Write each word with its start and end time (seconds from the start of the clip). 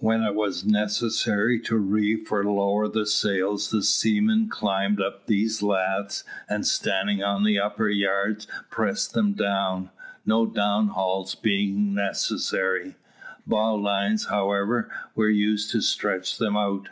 When 0.00 0.20
it 0.22 0.34
was 0.34 0.66
necessary 0.66 1.58
to 1.60 1.74
reef 1.78 2.30
or 2.30 2.44
lower 2.44 2.86
the 2.86 3.06
sails 3.06 3.70
the 3.70 3.82
seamen 3.82 4.50
climbed 4.50 5.00
up 5.00 5.24
these 5.26 5.62
laths, 5.62 6.22
and 6.50 6.66
standing 6.66 7.22
on 7.22 7.44
the 7.44 7.58
upper 7.58 7.88
yards 7.88 8.46
pressed 8.68 9.14
them 9.14 9.32
down, 9.32 9.88
no 10.26 10.44
down 10.44 10.88
hauls 10.88 11.34
being 11.34 11.94
necessary. 11.94 12.96
Bowlines, 13.46 14.28
however, 14.28 14.90
were 15.14 15.30
used 15.30 15.70
to 15.70 15.80
stretch 15.80 16.36
them 16.36 16.58
out. 16.58 16.90